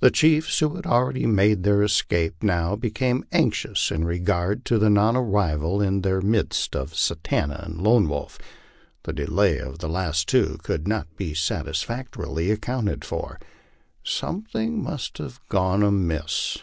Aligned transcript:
The 0.00 0.10
chiefs 0.10 0.60
who 0.60 0.76
had 0.76 0.86
already 0.86 1.26
made 1.26 1.62
their 1.62 1.82
escape 1.82 2.42
now 2.42 2.74
became 2.74 3.26
anxious 3.32 3.90
in 3.90 4.06
regard 4.06 4.64
to 4.64 4.78
the 4.78 4.88
non 4.88 5.14
arrival 5.14 5.82
in 5.82 6.00
their 6.00 6.22
midst 6.22 6.74
of 6.74 6.94
Satanta 6.94 7.66
and 7.66 7.76
Lone 7.78 8.08
Wolf. 8.08 8.38
The 9.02 9.12
delay 9.12 9.58
of 9.58 9.80
the 9.80 9.88
last 9.90 10.26
two 10.26 10.56
could 10.62 10.88
not 10.88 11.14
be 11.18 11.34
satisfactorily 11.34 12.50
accounted 12.50 13.04
for. 13.04 13.38
Something 14.02 14.82
must 14.82 15.18
have 15.18 15.38
gone 15.50 15.82
amiss. 15.82 16.56